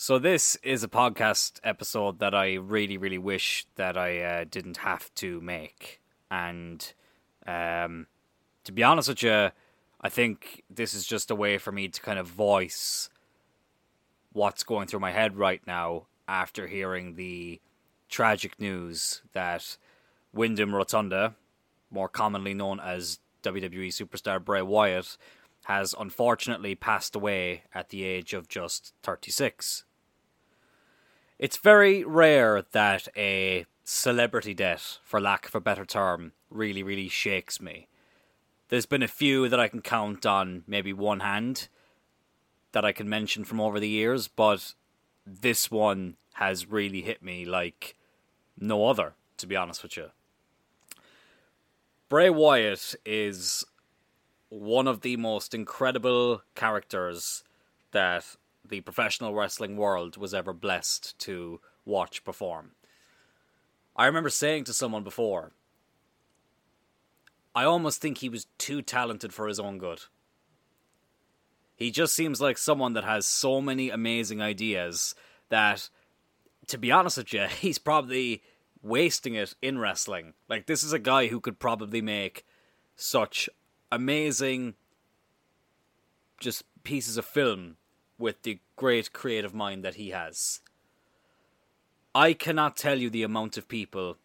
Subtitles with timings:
[0.00, 4.76] So this is a podcast episode that I really, really wish that I uh, didn't
[4.76, 6.92] have to make, and
[7.48, 8.06] um,
[8.62, 9.50] to be honest with you,
[10.00, 13.10] I think this is just a way for me to kind of voice
[14.32, 17.60] what's going through my head right now after hearing the
[18.08, 19.76] tragic news that
[20.32, 21.34] Windham Rotunda,
[21.90, 25.16] more commonly known as WWE superstar Bray Wyatt,
[25.64, 29.86] has unfortunately passed away at the age of just 36.
[31.38, 37.08] It's very rare that a celebrity debt, for lack of a better term, really, really
[37.08, 37.86] shakes me.
[38.70, 41.68] There's been a few that I can count on maybe one hand
[42.72, 44.74] that I can mention from over the years, but
[45.24, 47.96] this one has really hit me like
[48.58, 50.10] no other, to be honest with you.
[52.08, 53.64] Bray Wyatt is
[54.48, 57.44] one of the most incredible characters
[57.92, 58.24] that
[58.68, 62.72] the professional wrestling world was ever blessed to watch perform.
[63.96, 65.52] I remember saying to someone before,
[67.54, 70.02] I almost think he was too talented for his own good.
[71.74, 75.14] He just seems like someone that has so many amazing ideas
[75.48, 75.88] that,
[76.68, 78.42] to be honest with you, he's probably
[78.82, 80.34] wasting it in wrestling.
[80.48, 82.44] Like, this is a guy who could probably make
[82.94, 83.48] such
[83.90, 84.74] amazing
[86.38, 87.77] just pieces of film
[88.18, 90.60] with the great creative mind that he has.
[92.14, 94.16] I cannot tell you the amount of people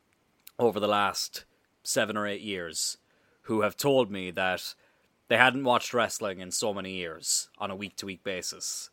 [0.57, 1.45] over the last
[1.83, 2.97] seven or eight years
[3.43, 4.73] who have told me that
[5.27, 8.89] they hadn't watched wrestling in so many years on a week to week basis.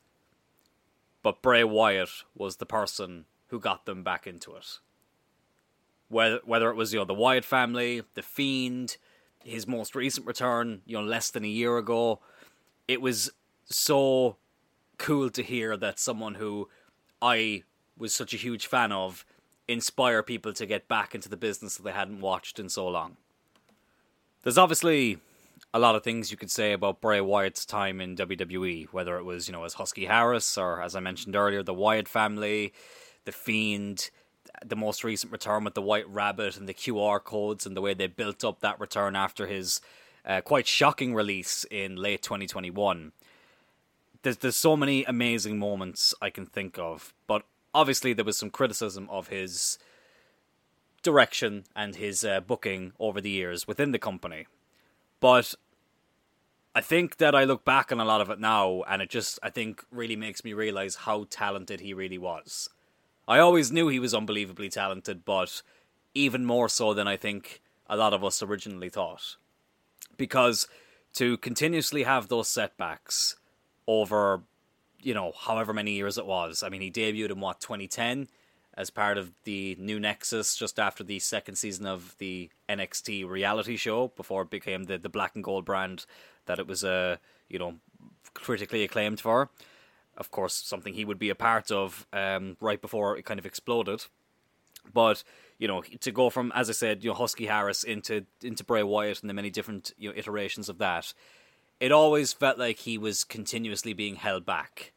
[1.22, 4.78] But Bray Wyatt was the person who got them back into it.
[6.08, 8.96] Whether whether it was you know the Wyatt family, the Fiend,
[9.44, 12.20] his most recent return, you know less than a year ago,
[12.88, 13.30] it was
[13.64, 14.36] so
[15.00, 16.68] cool to hear that someone who
[17.20, 17.64] I
[17.98, 19.24] was such a huge fan of
[19.66, 23.16] inspire people to get back into the business that they hadn't watched in so long.
[24.42, 25.19] There's obviously
[25.72, 29.25] a lot of things you could say about Bray Wyatt's time in WWE, whether it
[29.25, 32.72] was, you know, as Husky Harris or, as I mentioned earlier, the Wyatt family,
[33.25, 34.10] The Fiend,
[34.64, 37.94] the most recent return with the White Rabbit and the QR codes and the way
[37.94, 39.80] they built up that return after his
[40.26, 43.12] uh, quite shocking release in late 2021
[44.22, 47.44] there's there's so many amazing moments I can think of, but
[47.75, 49.78] obviously there was some criticism of his
[51.03, 54.47] direction and his uh, booking over the years within the company.
[55.20, 55.54] But
[56.75, 59.38] I think that I look back on a lot of it now, and it just
[59.42, 62.69] I think really makes me realize how talented he really was.
[63.26, 65.62] I always knew he was unbelievably talented, but
[66.14, 69.37] even more so than I think a lot of us originally thought.
[70.16, 70.69] Because
[71.14, 73.37] to continuously have those setbacks
[73.90, 74.42] over,
[75.02, 76.62] you know, however many years it was.
[76.62, 78.28] I mean, he debuted in what 2010
[78.74, 83.76] as part of the new Nexus just after the second season of the NXT reality
[83.76, 86.06] show before it became the the black and gold brand
[86.46, 87.16] that it was uh,
[87.48, 87.74] you know
[88.32, 89.50] critically acclaimed for.
[90.16, 93.46] Of course, something he would be a part of um, right before it kind of
[93.46, 94.04] exploded.
[94.94, 95.24] But
[95.58, 98.84] you know, to go from as I said, you know, Husky Harris into into Bray
[98.84, 101.12] Wyatt and the many different you know iterations of that,
[101.80, 104.92] it always felt like he was continuously being held back.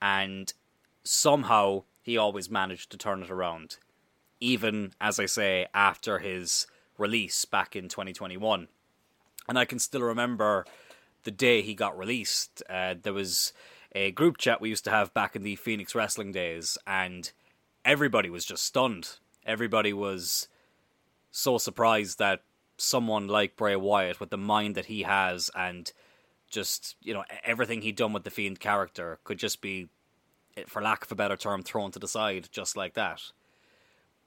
[0.00, 0.52] And
[1.02, 3.76] somehow he always managed to turn it around.
[4.38, 8.68] Even, as I say, after his release back in 2021.
[9.48, 10.64] And I can still remember
[11.24, 12.62] the day he got released.
[12.70, 13.52] Uh, there was
[13.92, 17.32] a group chat we used to have back in the Phoenix Wrestling days, and
[17.84, 19.16] everybody was just stunned.
[19.44, 20.48] Everybody was
[21.32, 22.42] so surprised that
[22.80, 25.92] someone like Bray Wyatt with the mind that he has and
[26.48, 29.88] just you know everything he'd done with the Fiend character could just be,
[30.56, 33.22] eh, for lack of a better term, thrown to the side just like that.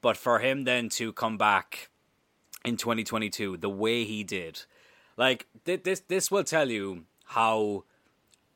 [0.00, 1.90] But for him then to come back
[2.64, 4.62] in 2022 the way he did,
[5.16, 7.84] like this this will tell you how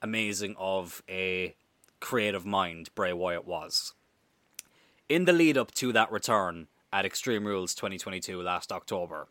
[0.00, 1.54] amazing of a
[2.00, 3.94] creative mind Bray Wyatt was.
[5.08, 9.28] In the lead up to that return at Extreme Rules 2022 last October,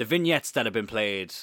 [0.00, 1.34] the vignettes that have been played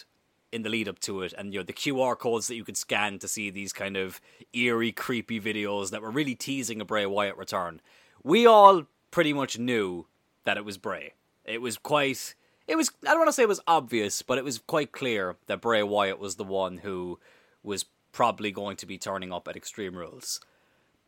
[0.52, 2.76] in the lead up to it and you know the QR codes that you could
[2.76, 4.20] scan to see these kind of
[4.52, 7.82] eerie creepy videos that were really teasing a Bray Wyatt return.
[8.24, 10.08] We all pretty much knew
[10.44, 11.14] that it was Bray.
[11.46, 12.34] It was quite
[12.68, 15.36] it was I don't want to say it was obvious, but it was quite clear
[15.46, 17.20] that Bray Wyatt was the one who
[17.62, 20.40] was probably going to be turning up at Extreme Rules.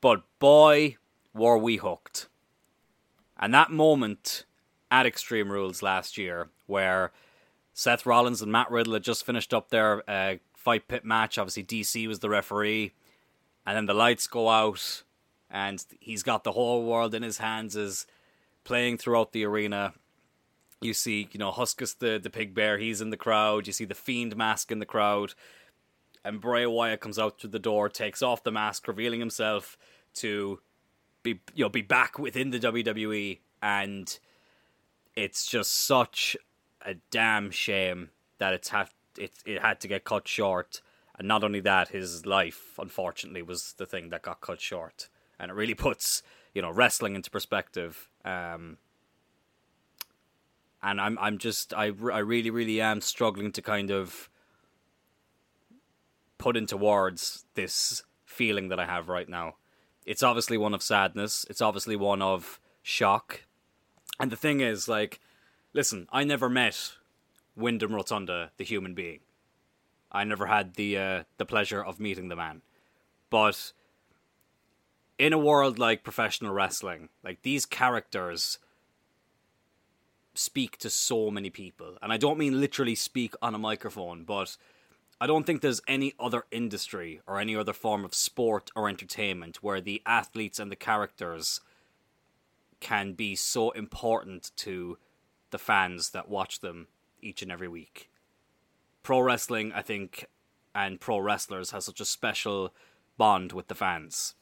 [0.02, 0.98] But boy,
[1.34, 2.30] were we hooked.
[3.40, 4.46] And that moment
[4.92, 7.12] at Extreme Rules last year where
[7.80, 11.38] Seth Rollins and Matt Riddle had just finished up their uh, fight pit match.
[11.38, 12.92] Obviously, DC was the referee.
[13.66, 15.04] And then the lights go out,
[15.50, 18.06] and he's got the whole world in his hands, is
[18.66, 19.94] playing throughout the arena.
[20.82, 23.66] You see, you know, Huskus the, the pig bear, he's in the crowd.
[23.66, 25.34] You see the Fiend mask in the crowd.
[26.26, 29.78] And Bray Wyatt comes out through the door, takes off the mask, revealing himself
[30.16, 30.60] to
[31.24, 34.20] be you know be back within the WWE and
[35.16, 36.36] it's just such
[36.86, 40.82] a damn shame that it's had it it had to get cut short.
[41.18, 45.10] And not only that, his life unfortunately was the thing that got cut short,
[45.40, 46.24] and it really puts
[46.54, 48.10] you know wrestling into perspective.
[48.24, 48.78] Um,
[50.82, 54.30] and I'm I'm just I I really really am struggling to kind of
[56.38, 59.56] put into words this feeling that I have right now.
[60.06, 61.46] It's obviously one of sadness.
[61.50, 63.44] It's obviously one of shock.
[64.20, 65.20] And the thing is, like,
[65.74, 66.94] listen, I never met
[67.56, 69.20] Windham Rotunda, the human being.
[70.12, 72.62] I never had the uh, the pleasure of meeting the man.
[73.30, 73.74] But
[75.20, 78.58] in a world like professional wrestling, like these characters
[80.34, 81.98] speak to so many people.
[82.02, 84.56] And I don't mean literally speak on a microphone, but
[85.20, 89.62] I don't think there's any other industry or any other form of sport or entertainment
[89.62, 91.60] where the athletes and the characters
[92.80, 94.98] can be so important to
[95.52, 96.88] the fans that watch them
[97.22, 98.10] each and every week.
[99.04, 100.26] Pro wrestling, I think,
[100.76, 102.74] and pro wrestlers has such a special
[103.18, 104.36] bond with the fans.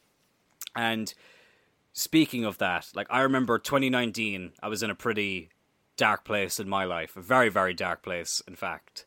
[0.75, 1.13] And
[1.93, 5.49] speaking of that, like I remember 2019, I was in a pretty
[5.97, 9.05] dark place in my life, a very, very dark place, in fact.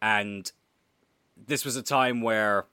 [0.00, 0.50] And
[1.36, 2.66] this was a time where,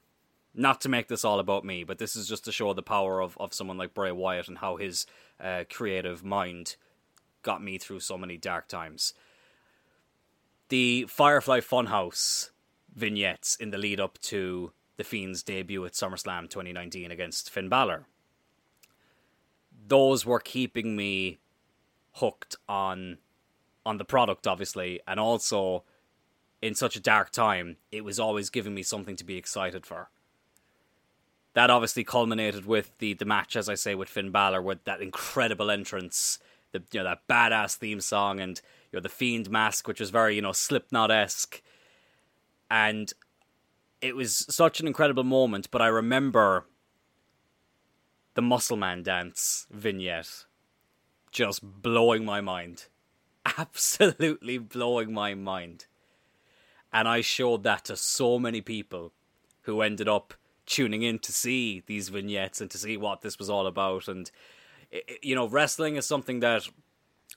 [0.54, 3.22] not to make this all about me, but this is just to show the power
[3.22, 5.08] of, of someone like Bray Wyatt and how his
[5.44, 6.76] uh, creative mind
[7.44, 9.14] got me through so many dark times.
[10.70, 12.50] The Firefly Funhouse
[12.96, 18.06] vignettes in the lead up to The Fiend's debut at SummerSlam 2019 against Finn Balor.
[19.88, 21.40] Those were keeping me
[22.14, 23.18] hooked on
[23.86, 25.84] on the product obviously and also
[26.62, 30.10] in such a dark time it was always giving me something to be excited for
[31.54, 35.02] that obviously culminated with the the match as i say with Finn Balor with that
[35.02, 36.38] incredible entrance
[36.74, 38.62] the you know that badass theme song and
[38.92, 41.62] you know the fiend mask which was very you know slipknot-esque.
[42.70, 43.14] And
[44.02, 46.66] it was such an incredible moment but i remember
[48.34, 50.46] the muscle man dance vignette
[51.34, 52.86] just blowing my mind.
[53.58, 55.88] Absolutely blowing my mind.
[56.94, 59.12] And i showed that to so many people
[59.64, 60.36] who ended up
[60.66, 64.08] tuning in to see these vignettes and to see what this was all about.
[64.08, 64.30] And
[65.22, 66.68] you know, wrestling is something that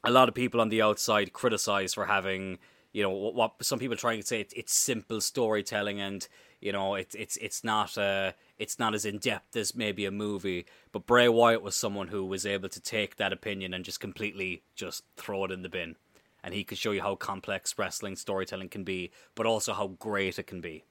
[0.05, 2.59] a lot of people on the outside criticize for having,
[2.93, 6.29] you know, what some people try and say it's, it's simple storytelling and
[6.61, 10.11] you know it's it's it's not uh it's not as in depth as maybe a
[10.11, 10.67] movie.
[10.93, 14.63] But Bray Wyatt was someone who was able to take that opinion and just completely
[14.75, 15.97] just throw it in the bin,
[16.43, 20.39] and he could show you how complex wrestling storytelling can be, but also how great
[20.39, 20.85] it can be.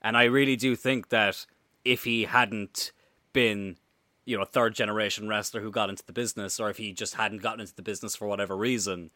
[0.00, 1.46] And I really do think that
[1.84, 2.90] if he hadn't
[3.32, 3.76] been
[4.24, 7.14] you know, a third generation wrestler who got into the business, or if he just
[7.14, 9.10] hadn't gotten into the business for whatever reason,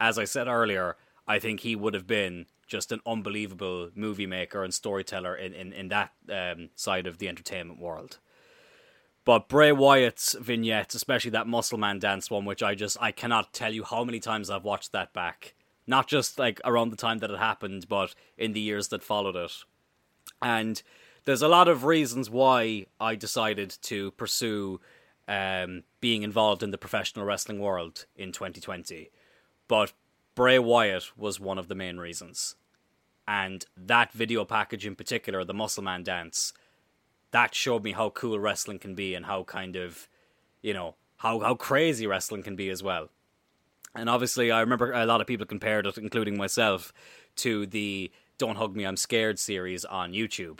[0.00, 0.96] as I said earlier,
[1.26, 5.72] I think he would have been just an unbelievable movie maker and storyteller in, in,
[5.72, 8.18] in that um, side of the entertainment world.
[9.24, 13.54] But Bray Wyatt's vignettes, especially that Muscle Man dance one, which I just I cannot
[13.54, 15.54] tell you how many times I've watched that back.
[15.86, 19.36] Not just like around the time that it happened, but in the years that followed
[19.36, 19.52] it.
[20.42, 20.82] And
[21.24, 24.80] there's a lot of reasons why I decided to pursue
[25.26, 29.10] um, being involved in the professional wrestling world in 2020,
[29.66, 29.92] but
[30.34, 32.56] Bray Wyatt was one of the main reasons.
[33.26, 36.52] And that video package in particular, the Muscle Man dance,
[37.30, 40.08] that showed me how cool wrestling can be and how kind of,
[40.60, 43.08] you know, how, how crazy wrestling can be as well.
[43.94, 46.92] And obviously, I remember a lot of people compared it, including myself,
[47.36, 50.58] to the Don't Hug Me, I'm Scared series on YouTube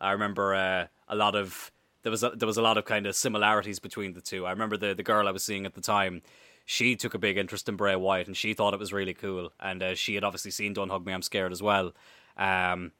[0.00, 1.70] I remember uh, a lot of
[2.02, 4.46] there was a, there was a lot of kind of similarities between the two.
[4.46, 6.22] I remember the the girl I was seeing at the time.
[6.66, 9.52] She took a big interest in Bray Wyatt, and she thought it was really cool.
[9.60, 11.92] And uh, she had obviously seen "Don't Hug Me, I'm Scared" as well.
[12.36, 12.92] Um,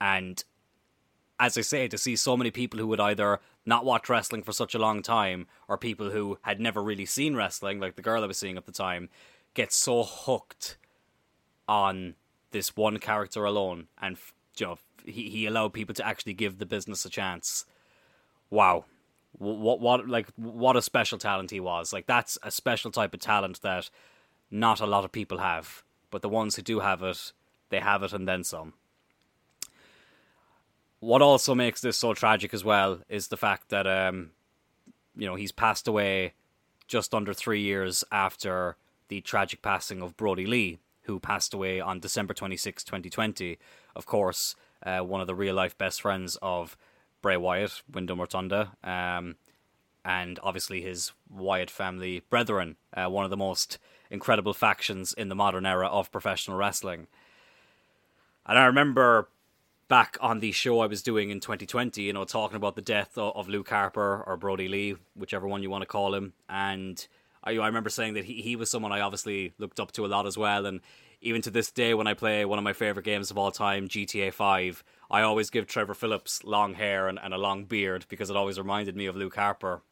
[0.00, 0.42] and
[1.38, 4.52] as I say, to see so many people who would either not watch wrestling for
[4.52, 8.22] such a long time, or people who had never really seen wrestling, like the girl
[8.22, 9.08] I was seeing at the time,
[9.54, 10.76] get so hooked
[11.68, 12.14] on
[12.50, 14.18] this one character alone, and
[14.58, 17.64] you know, he, he allowed people to actually give the business a chance.
[18.50, 18.84] Wow.
[19.38, 21.92] What what like what a special talent he was.
[21.92, 23.90] Like that's a special type of talent that
[24.50, 27.32] not a lot of people have, but the ones who do have it,
[27.70, 28.74] they have it and then some.
[31.00, 34.30] what also makes this so tragic as well is the fact that um,
[35.16, 36.34] you know he's passed away
[36.86, 38.76] just under three years after
[39.08, 43.58] the tragic passing of Brodie Lee, who passed away on December 26, 2020.
[43.96, 44.54] Of course,
[44.84, 46.76] uh, one of the real life best friends of
[47.22, 49.36] Bray Wyatt, Windham Rotunda, um,
[50.04, 53.78] and obviously his Wyatt family brethren, uh, one of the most
[54.10, 57.06] incredible factions in the modern era of professional wrestling.
[58.46, 59.28] And I remember
[59.88, 63.18] back on the show I was doing in 2020, you know, talking about the death
[63.18, 66.32] of, of Luke Harper or Brodie Lee, whichever one you want to call him.
[66.48, 67.06] And
[67.44, 70.08] I, I remember saying that he, he was someone I obviously looked up to a
[70.08, 70.64] lot as well.
[70.64, 70.80] And
[71.20, 73.88] even to this day, when I play one of my favorite games of all time,
[73.88, 78.30] GTA 5, I always give Trevor Phillips long hair and, and a long beard because
[78.30, 79.82] it always reminded me of Luke Harper.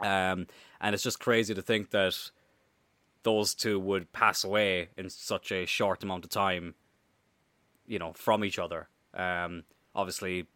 [0.00, 0.46] Um,
[0.80, 2.30] and it's just crazy to think that
[3.22, 6.74] those two would pass away in such a short amount of time,
[7.86, 8.88] you know, from each other.
[9.14, 10.46] Um, obviously,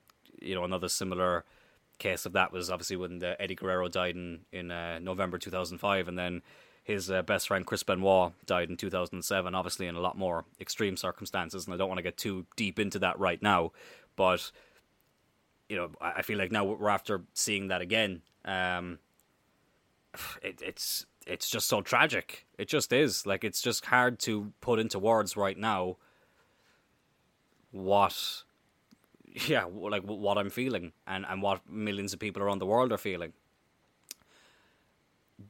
[0.40, 1.44] you know, another similar
[1.98, 6.08] case of that was obviously when the Eddie Guerrero died in in uh, November 2005,
[6.08, 6.42] and then
[6.82, 9.54] his uh, best friend Chris Benoit died in 2007.
[9.54, 12.78] Obviously, in a lot more extreme circumstances, and I don't want to get too deep
[12.78, 13.72] into that right now,
[14.16, 14.50] but
[15.68, 18.22] you know, I feel like now we're after seeing that again.
[18.44, 18.98] Um,
[20.42, 22.46] it, it's it's just so tragic.
[22.58, 23.26] It just is.
[23.26, 25.96] Like it's just hard to put into words right now
[27.72, 28.42] what
[29.46, 32.98] yeah like what i'm feeling and and what millions of people around the world are
[32.98, 33.32] feeling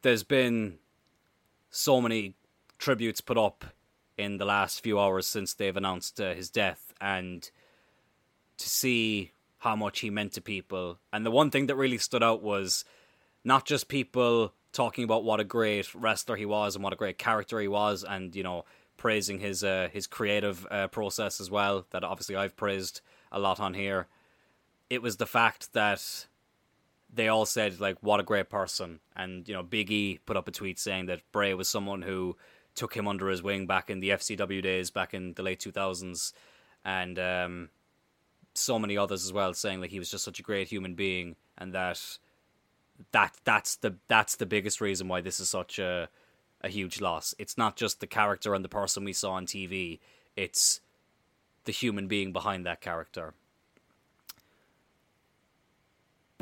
[0.01, 0.79] there's been
[1.73, 2.37] so many
[2.79, 3.64] tributes put up
[4.17, 7.50] in the last few hours since they've announced uh, his death and
[8.59, 12.23] to see how much he meant to people and the one thing that really stood
[12.23, 12.85] out was
[13.45, 17.19] not just people talking about what a great wrestler he was and what a great
[17.19, 18.64] character he was and you know
[19.02, 21.87] praising his uh, his creative uh, process as well.
[21.91, 23.00] That obviously I've praised
[23.33, 24.07] a lot on here.
[24.88, 26.26] It was the fact that
[27.12, 30.49] they all said like what a great person, and you know Big E put up
[30.49, 32.37] a tweet saying that Bray was someone who
[32.75, 35.73] took him under his wing back in the FCW days, back in the late two
[35.73, 36.33] thousands,
[36.85, 37.69] and um,
[38.54, 41.37] so many others as well, saying like he was just such a great human being,
[41.59, 42.00] and that
[43.12, 46.09] that that's the that's the biggest reason why this is such a
[46.62, 47.35] a huge loss.
[47.38, 49.99] It's not just the character and the person we saw on TV,
[50.37, 50.81] it's
[51.64, 53.35] the human being behind that character.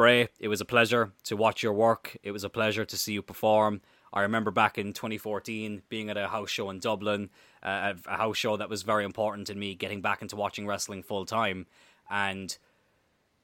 [0.01, 2.17] Bray, it was a pleasure to watch your work.
[2.23, 3.83] It was a pleasure to see you perform.
[4.15, 7.29] I remember back in 2014 being at a house show in Dublin,
[7.63, 11.03] uh, a house show that was very important in me getting back into watching wrestling
[11.03, 11.67] full time.
[12.09, 12.57] And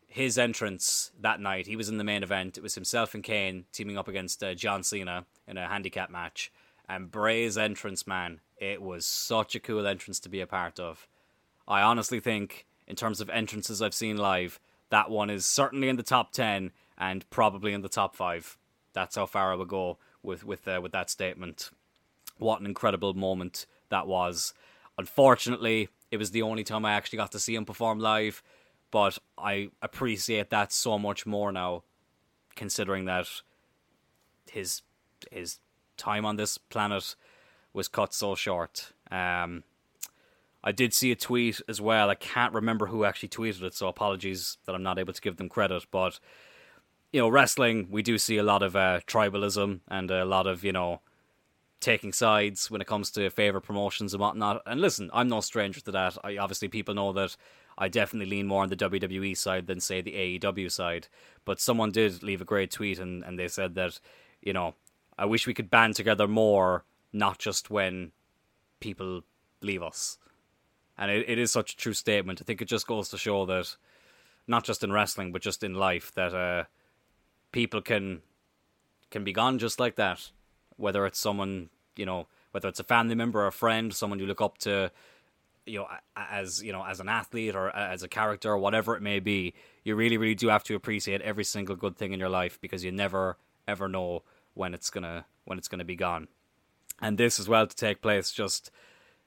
[0.06, 2.56] his entrance that night, he was in the main event.
[2.56, 6.50] It was himself and Kane teaming up against uh, John Cena in a handicap match.
[6.88, 11.06] And Bray's entrance, man, it was such a cool entrance to be a part of.
[11.68, 14.58] I honestly think, in terms of entrances I've seen live,
[14.90, 18.56] that one is certainly in the top 10 and probably in the top 5.
[18.92, 21.70] That's how far I would go with, with, uh, with that statement.
[22.38, 24.54] What an incredible moment that was.
[24.98, 28.42] Unfortunately, it was the only time I actually got to see him perform live,
[28.90, 31.82] but I appreciate that so much more now,
[32.54, 33.26] considering that
[34.50, 34.82] his
[35.30, 35.58] his
[35.96, 37.14] time on this planet
[37.72, 38.92] was cut so short.
[39.10, 39.64] Um,
[40.66, 42.10] I did see a tweet as well.
[42.10, 45.36] I can't remember who actually tweeted it, so apologies that I'm not able to give
[45.36, 45.86] them credit.
[45.92, 46.18] But
[47.12, 50.64] you know, wrestling, we do see a lot of uh, tribalism and a lot of
[50.64, 51.02] you know
[51.78, 54.60] taking sides when it comes to favorite promotions and whatnot.
[54.66, 56.18] And listen, I'm no stranger to that.
[56.24, 57.36] I obviously people know that
[57.78, 61.06] I definitely lean more on the WWE side than say the AEW side.
[61.44, 64.00] But someone did leave a great tweet and, and they said that
[64.42, 64.74] you know
[65.16, 66.82] I wish we could band together more,
[67.12, 68.10] not just when
[68.80, 69.22] people
[69.62, 70.18] leave us.
[70.98, 72.40] And it, it is such a true statement.
[72.40, 73.76] I think it just goes to show that,
[74.46, 76.64] not just in wrestling, but just in life, that uh,
[77.52, 78.22] people can
[79.10, 80.30] can be gone just like that.
[80.76, 84.26] Whether it's someone, you know, whether it's a family member or a friend, someone you
[84.26, 84.90] look up to,
[85.66, 89.02] you know, as you know, as an athlete or as a character or whatever it
[89.02, 92.28] may be, you really, really do have to appreciate every single good thing in your
[92.28, 93.36] life because you never,
[93.68, 94.22] ever know
[94.54, 96.28] when it's gonna when it's gonna be gone.
[97.00, 98.70] And this as well to take place just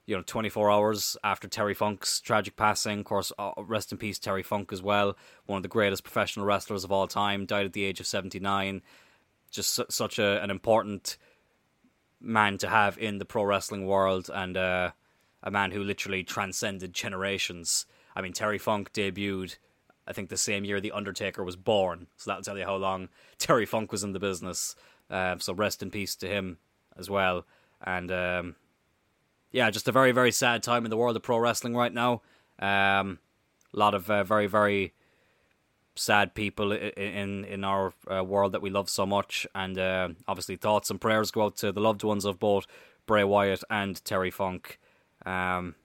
[0.09, 2.99] you know 24 hours after Terry Funk's tragic passing.
[2.99, 6.47] Of course, uh, rest in peace Terry Funk as well, one of the greatest professional
[6.47, 8.81] wrestlers of all time, died at the age of 79.
[9.51, 11.17] Just su- such a, an important
[12.19, 14.91] man to have in the pro wrestling world and uh,
[15.43, 17.85] a man who literally transcended generations.
[18.15, 19.57] I mean, Terry Funk debuted,
[20.07, 22.07] I think, the same year The Undertaker was born.
[22.17, 24.75] So that'll tell you how long Terry Funk was in the business.
[25.11, 26.57] Um, so rest in peace to him
[26.97, 27.45] as well.
[27.85, 28.55] And um,
[29.51, 32.21] yeah, just a very very sad time in the world of pro wrestling right now.
[32.59, 33.19] Um,
[33.73, 34.93] a lot of uh, very very
[35.95, 40.55] sad people in in our uh, world that we love so much, and uh, obviously
[40.55, 42.67] thoughts and prayers go out to the loved ones of both
[43.05, 44.79] Bray Wyatt and Terry Funk.
[45.25, 45.75] Um,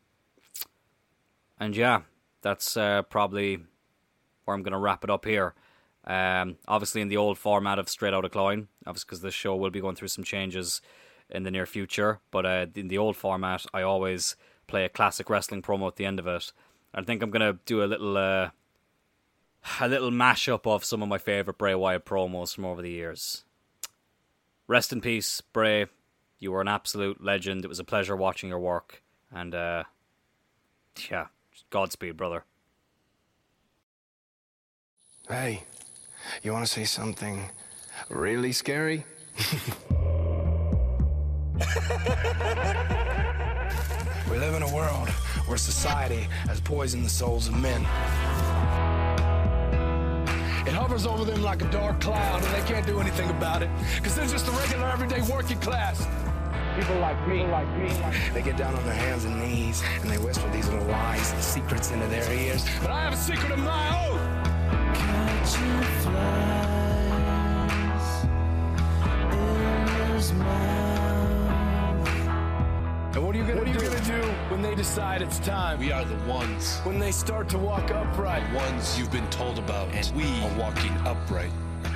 [1.58, 2.02] and yeah,
[2.42, 3.58] that's uh, probably
[4.44, 5.54] where I'm going to wrap it up here.
[6.06, 9.56] Um, obviously, in the old format of Straight Out of Cloyne, obviously, because this show
[9.56, 10.82] will be going through some changes
[11.30, 12.20] in the near future.
[12.30, 16.06] But uh, in the old format, I always play a classic wrestling promo at the
[16.06, 16.52] end of it.
[16.92, 18.50] I think I'm gonna do a little uh,
[19.80, 23.44] a little mashup of some of my favorite Bray Wyatt promos from over the years.
[24.66, 25.86] Rest in peace, Bray.
[26.38, 27.64] You were an absolute legend.
[27.64, 29.02] It was a pleasure watching your work,
[29.32, 29.84] and uh,
[31.10, 31.26] yeah,
[31.70, 32.44] Godspeed, brother.
[35.28, 35.64] Hey,
[36.42, 37.50] you want to say something
[38.10, 39.04] really scary?
[44.30, 45.08] we live in a world
[45.46, 47.80] where society has poisoned the souls of men.
[50.66, 53.70] It hovers over them like a dark cloud, and they can't do anything about it
[53.96, 56.06] because they're just the regular, everyday working class.
[56.76, 57.88] People like me, like me,
[58.32, 61.42] they get down on their hands and knees and they whisper these little lies and
[61.42, 62.66] secrets into their ears.
[62.80, 64.34] But I have a secret of my own.
[73.54, 75.78] And what are you gonna, what are you gonna do when they decide it's time?
[75.78, 76.80] We are the ones.
[76.80, 78.50] When they start to walk upright.
[78.50, 79.88] The ones you've been told about.
[79.94, 81.52] And we are walking upright.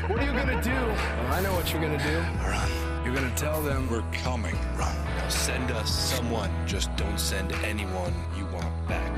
[0.07, 0.71] What are you gonna do?
[0.71, 2.21] Well, I know what you're gonna do.
[2.47, 2.71] Run.
[3.05, 4.55] You're gonna tell them we're coming.
[4.77, 4.95] Run.
[5.17, 6.49] Now send us someone.
[6.65, 9.13] Just don't send anyone you want back.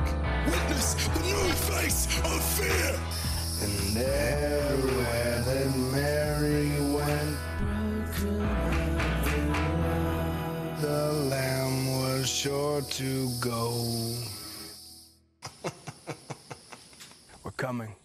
[0.47, 2.99] Witness the new face of fear.
[3.61, 6.39] And everywhere that Mary
[12.40, 14.14] sure to go.
[17.44, 18.00] We're coming.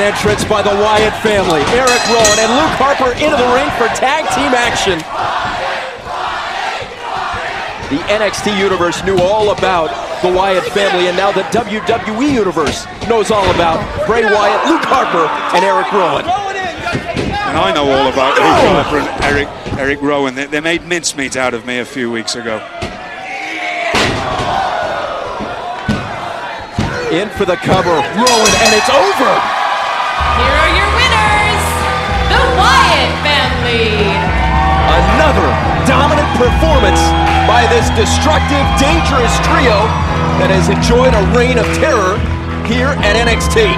[0.00, 1.58] Entrance by the Wyatt family.
[1.74, 5.02] Eric Rowan and Luke Harper into the ring for tag team action.
[7.90, 9.90] The NXT universe knew all about
[10.22, 15.26] the Wyatt family, and now the WWE universe knows all about Bray Wyatt, Luke Harper,
[15.56, 16.24] and Eric Rowan.
[17.48, 18.82] And I know all about Luke oh!
[18.82, 19.48] Harper and Eric,
[19.80, 20.36] Eric Rowan.
[20.36, 22.62] They, they made mincemeat out of me a few weeks ago.
[27.10, 29.57] In for the cover, Rowan, and it's over.
[30.38, 31.64] Here are your winners,
[32.30, 34.08] the Wyatt family.
[34.88, 35.48] Another
[35.86, 37.00] dominant performance
[37.48, 39.78] by this destructive, dangerous trio
[40.38, 42.20] that has enjoyed a reign of terror
[42.68, 43.72] here at NXT.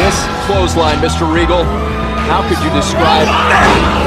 [0.00, 0.16] This
[0.46, 1.30] clothesline, Mr.
[1.32, 1.64] Regal,
[2.26, 4.01] how could you describe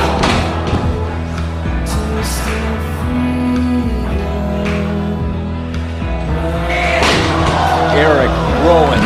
[8.66, 8.98] Rowan.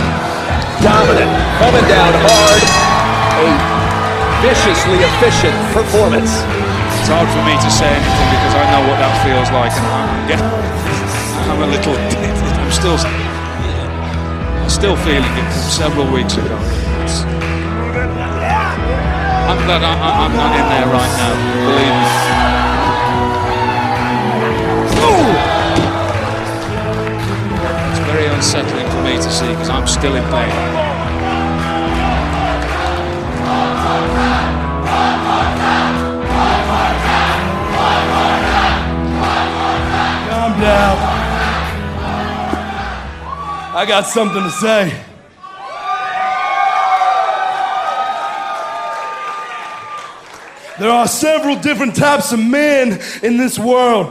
[0.79, 2.63] Dominant, coming down hard.
[3.43, 3.51] A
[4.39, 6.31] viciously efficient performance.
[6.95, 9.83] It's hard for me to say anything because I know what that feels like, and
[9.83, 10.39] I'm, yeah,
[11.51, 11.91] I'm a little.
[12.63, 12.95] I'm still,
[14.63, 16.55] I'm still feeling it from several weeks ago.
[17.03, 17.27] It's,
[19.43, 21.35] I'm glad I, I, I'm not in there right now.
[21.67, 22.07] Believe me.
[27.91, 28.78] It's very unsettling
[29.09, 30.49] me to see because I'm still in pain.
[40.59, 40.93] Now,
[43.73, 45.05] I got something to say.
[50.77, 54.07] There are several different types of men in this world.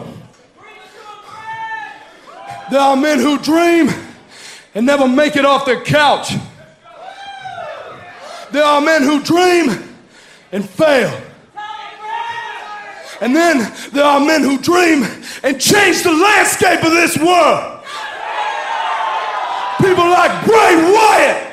[2.71, 4.08] There are men who dream
[4.75, 6.33] and never make it off their couch.
[8.51, 9.97] There are men who dream
[10.53, 11.23] and fail.
[13.21, 15.05] And then there are men who dream
[15.43, 17.85] and change the landscape of this world.
[19.79, 21.45] People like Bray Wyatt.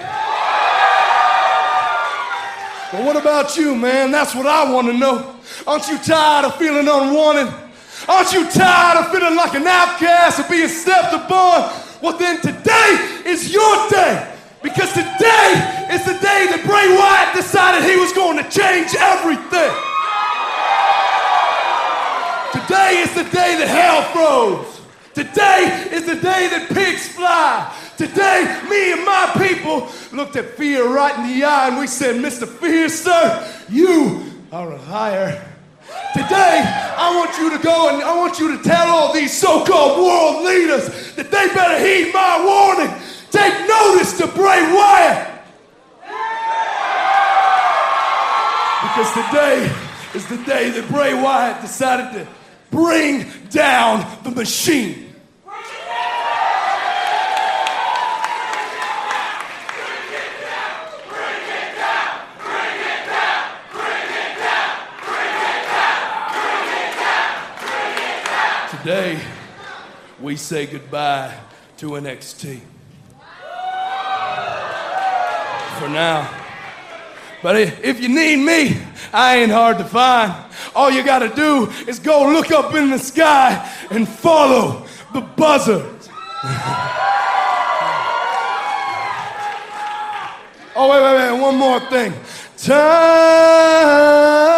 [2.92, 4.12] But what about you, man?
[4.12, 5.36] That's what I want to know.
[5.68, 7.54] Aren't you tired of feeling unwanted?
[8.08, 11.85] Aren't you tired of feeling like an outcast and being stepped upon?
[12.02, 14.34] Well, then today is your day.
[14.62, 19.74] Because today is the day that Bray Wyatt decided he was going to change everything.
[22.52, 24.82] Today is the day that hell froze.
[25.14, 27.72] Today is the day that pigs fly.
[27.96, 32.16] Today, me and my people looked at fear right in the eye and we said,
[32.16, 32.48] Mr.
[32.48, 35.55] Fear, sir, you are a liar.
[36.14, 36.64] Today,
[36.98, 40.00] I want you to go and I want you to tell all these so called
[40.00, 42.94] world leaders that they better heed my warning.
[43.32, 45.32] Take notice to Bray Wyatt.
[48.82, 49.72] Because today
[50.14, 52.28] is the day that Bray Wyatt decided to
[52.72, 55.05] bring down the machine.
[68.86, 69.18] Today,
[70.22, 71.36] we say goodbye
[71.78, 72.60] to NXT.
[75.80, 76.30] For now.
[77.42, 78.80] But if you need me,
[79.12, 80.36] I ain't hard to find.
[80.76, 85.82] All you gotta do is go look up in the sky and follow the buzzard.
[90.76, 92.14] oh, wait, wait, wait, one more thing.
[92.58, 94.55] Time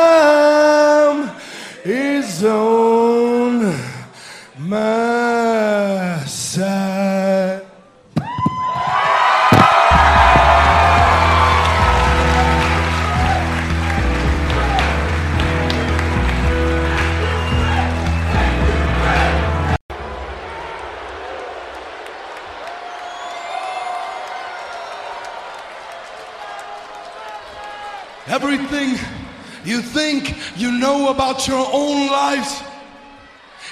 [29.77, 32.63] you think you know about your own lives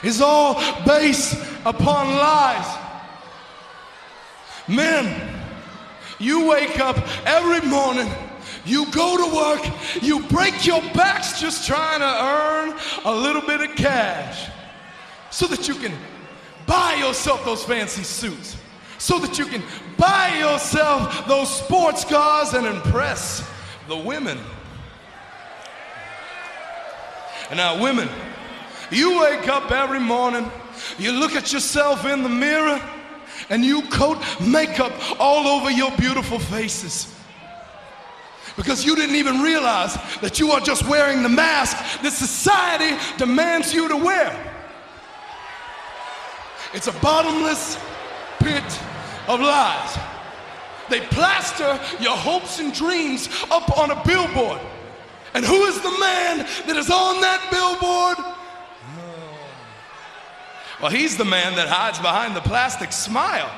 [0.03, 2.77] is all based upon lies.
[4.67, 5.43] Men,
[6.19, 8.07] you wake up every morning,
[8.65, 13.61] you go to work, you break your backs just trying to earn a little bit
[13.61, 14.49] of cash
[15.31, 15.93] so that you can
[16.67, 18.57] buy yourself those fancy suits,
[18.99, 19.63] so that you can
[19.97, 23.47] buy yourself those sports cars and impress
[23.87, 24.37] the women.
[27.49, 28.09] And now, women,
[28.91, 30.49] you wake up every morning,
[30.97, 32.81] you look at yourself in the mirror,
[33.49, 37.13] and you coat makeup all over your beautiful faces.
[38.55, 43.73] Because you didn't even realize that you are just wearing the mask that society demands
[43.73, 44.53] you to wear.
[46.73, 47.77] It's a bottomless
[48.39, 48.63] pit
[49.27, 49.97] of lies.
[50.89, 54.61] They plaster your hopes and dreams up on a billboard.
[55.35, 58.17] And who is the man that is on that billboard?
[60.81, 63.51] Well, he's the man that hides behind the plastic smile.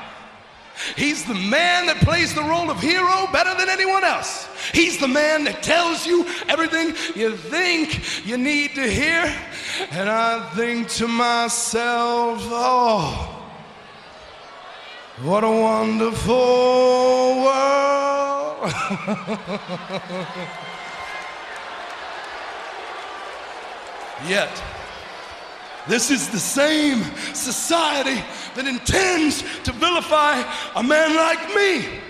[0.96, 4.48] He's the man that plays the role of hero better than anyone else.
[4.72, 9.32] He's the man that tells you everything you think you need to hear.
[9.92, 13.44] And I think to myself, oh,
[15.22, 16.34] what a wonderful
[17.44, 18.74] world.
[24.26, 24.62] Yet,
[25.86, 27.02] this is the same
[27.34, 28.22] society
[28.54, 30.42] that intends to vilify
[30.74, 32.00] a man like me.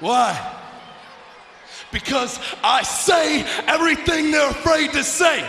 [0.00, 0.58] Why?
[1.92, 5.48] Because I say everything they're afraid to say.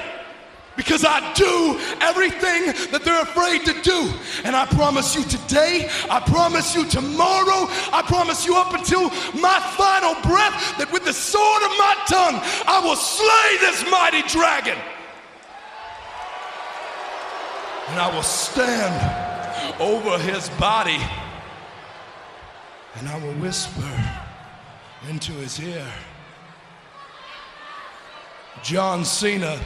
[0.76, 4.12] Because I do everything that they're afraid to do.
[4.44, 9.60] And I promise you today, I promise you tomorrow, I promise you up until my
[9.78, 14.78] final breath that with the sword of my tongue, I will slay this mighty dragon.
[17.94, 20.98] And I will stand over his body
[22.96, 24.04] and I will whisper
[25.08, 25.86] into his ear
[28.64, 29.60] John Cena,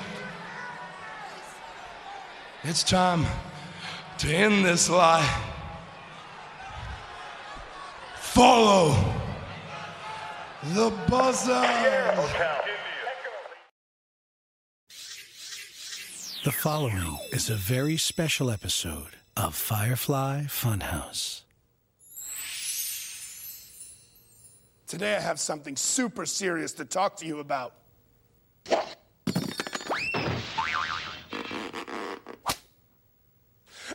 [2.65, 3.25] it's time
[4.17, 5.25] to end this lie.
[8.17, 8.93] follow
[10.73, 12.76] the buzzer.
[16.47, 21.41] The following is a very special episode of Firefly Funhouse.
[24.87, 27.73] Today I have something super serious to talk to you about.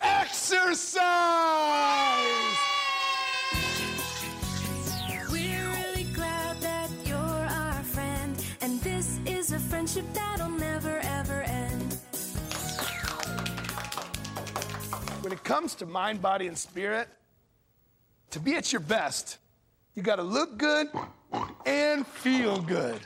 [0.03, 2.02] Exercise!
[15.33, 17.09] When it comes to mind, body, and spirit,
[18.33, 19.39] to be at your best,
[19.95, 20.89] you gotta look good
[21.65, 23.01] and feel good.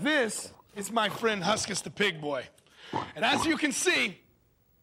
[0.00, 2.42] This is my friend Huskus the Pig Boy.
[3.14, 4.18] And as you can see,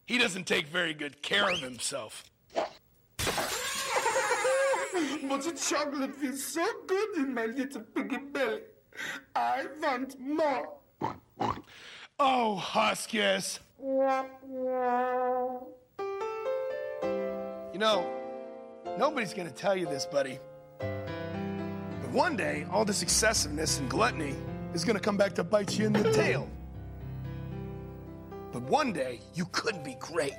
[0.05, 2.23] he doesn't take very good care of himself.
[5.29, 8.61] But the chocolate feels so good in my little piggy belly.
[9.35, 10.76] I want more.
[12.19, 13.59] Oh, Huskus.
[17.73, 18.09] You know,
[18.97, 20.39] nobody's gonna tell you this, buddy.
[20.79, 24.35] But one day, all this excessiveness and gluttony
[24.73, 26.49] is gonna come back to bite you in the tail.
[28.51, 30.33] But one day, you could be great.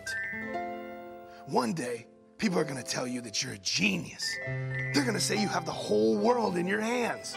[1.47, 2.07] One day,
[2.39, 4.25] people are gonna tell you that you're a genius.
[4.47, 7.37] They're gonna say you have the whole world in your hands.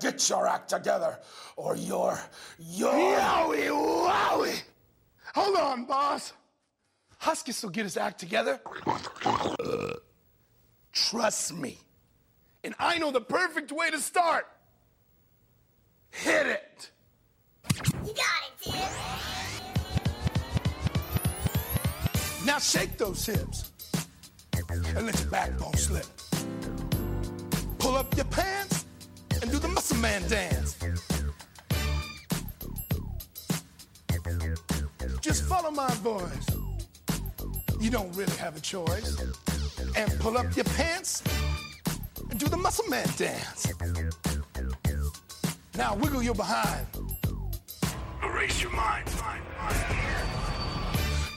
[0.00, 1.18] Get your act together,
[1.56, 2.18] or you're,
[2.58, 2.92] you're.
[2.92, 4.62] Yowie wowie!
[5.34, 6.32] Hold on, boss.
[7.22, 8.60] Huskus will get his act together.
[9.24, 9.94] Uh,
[10.92, 11.78] trust me.
[12.64, 14.46] And I know the perfect way to start.
[16.10, 16.90] Hit it.
[18.04, 18.74] You got it, Tim.
[22.46, 23.70] Now shake those hips
[24.68, 26.06] and let your backbone slip.
[27.78, 28.79] Pull up your pants
[29.42, 30.76] and do the muscle man dance.
[35.20, 36.46] Just follow my voice.
[37.80, 39.20] You don't really have a choice.
[39.96, 41.22] And pull up your pants
[42.30, 43.66] and do the muscle man dance.
[45.74, 46.86] Now wiggle your behind.
[48.22, 49.06] Erase your mind.
[49.20, 49.80] mind, mind.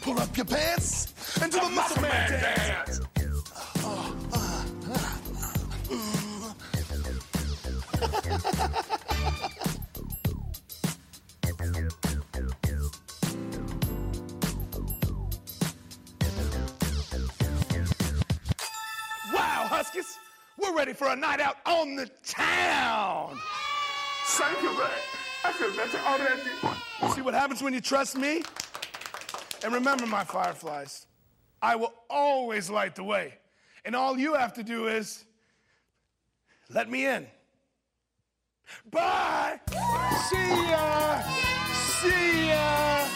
[0.01, 3.12] Pull up your pants and do the muscle man dance.
[19.33, 20.17] Wow, Huskus,
[20.59, 23.39] we're ready for a night out on the town.
[24.25, 24.85] Thank you, Ray.
[25.43, 27.13] I feel better already.
[27.15, 28.43] See what happens when you trust me?
[29.63, 31.07] And remember, my fireflies,
[31.63, 33.39] I will always light the way.
[33.85, 35.25] And all you have to do is
[36.69, 37.25] let me in.
[38.91, 39.59] Bye!
[40.29, 41.21] See ya!
[41.99, 43.07] See ya!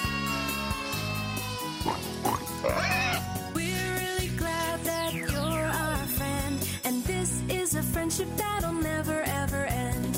[3.53, 9.65] We're really glad that you're our friend, and this is a friendship that'll never ever
[9.65, 10.16] end.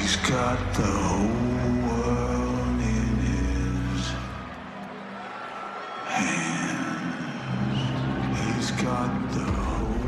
[0.00, 1.28] He's got the whole
[1.86, 4.02] world in his
[6.06, 6.96] hands.
[8.40, 10.00] He's got the whole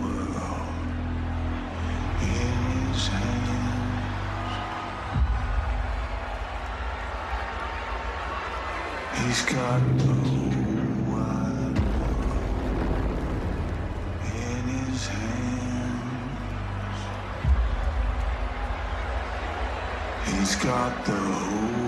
[0.00, 0.78] world
[2.22, 2.56] in
[2.86, 4.52] his hands.
[9.18, 9.82] He's got
[20.58, 21.85] got the whole